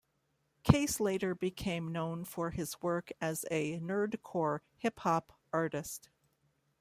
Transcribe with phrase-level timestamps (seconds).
[0.63, 6.09] Case later became known for his work as a Nerdcore hip hop artist.